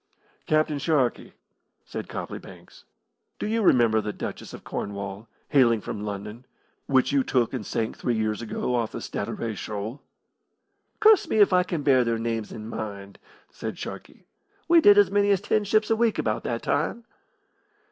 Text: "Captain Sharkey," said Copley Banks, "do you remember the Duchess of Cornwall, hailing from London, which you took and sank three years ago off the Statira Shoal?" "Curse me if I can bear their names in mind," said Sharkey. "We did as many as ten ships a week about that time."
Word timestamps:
"Captain 0.47 0.79
Sharkey," 0.79 1.33
said 1.85 2.09
Copley 2.09 2.39
Banks, 2.39 2.85
"do 3.37 3.45
you 3.45 3.61
remember 3.61 4.01
the 4.01 4.11
Duchess 4.11 4.51
of 4.51 4.63
Cornwall, 4.63 5.27
hailing 5.49 5.79
from 5.79 6.03
London, 6.03 6.47
which 6.87 7.11
you 7.11 7.23
took 7.23 7.53
and 7.53 7.63
sank 7.63 7.95
three 7.95 8.15
years 8.15 8.41
ago 8.41 8.73
off 8.73 8.93
the 8.93 8.97
Statira 8.99 9.55
Shoal?" 9.55 10.01
"Curse 10.99 11.27
me 11.29 11.37
if 11.37 11.53
I 11.53 11.61
can 11.61 11.83
bear 11.83 12.03
their 12.03 12.17
names 12.17 12.51
in 12.51 12.67
mind," 12.67 13.19
said 13.51 13.77
Sharkey. 13.77 14.25
"We 14.67 14.81
did 14.81 14.97
as 14.97 15.11
many 15.11 15.29
as 15.29 15.39
ten 15.41 15.65
ships 15.65 15.91
a 15.91 15.95
week 15.95 16.17
about 16.17 16.43
that 16.45 16.63
time." 16.63 17.05